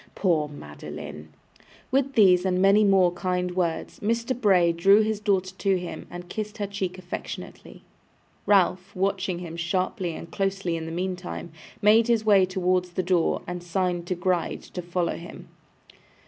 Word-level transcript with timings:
Poor 0.15 0.47
Madeline!' 0.47 1.31
With 1.91 2.13
these 2.13 2.43
and 2.43 2.59
many 2.59 2.83
more 2.83 3.11
kind 3.11 3.51
words, 3.55 3.99
Mr. 3.99 4.33
Bray 4.35 4.71
drew 4.71 5.01
his 5.03 5.19
daughter 5.19 5.53
to 5.55 5.77
him 5.77 6.07
and 6.09 6.27
kissed 6.27 6.57
her 6.57 6.65
cheek 6.65 6.97
affectionately. 6.97 7.83
Ralph, 8.47 8.95
watching 8.95 9.37
him 9.37 9.55
sharply 9.55 10.15
and 10.15 10.31
closely 10.31 10.75
in 10.75 10.87
the 10.87 10.91
meantime, 10.91 11.51
made 11.83 12.07
his 12.07 12.25
way 12.25 12.47
towards 12.47 12.93
the 12.93 13.03
door, 13.03 13.43
and 13.45 13.61
signed 13.61 14.07
to 14.07 14.15
Gride 14.15 14.63
to 14.63 14.81
follow 14.81 15.17
him. 15.17 15.49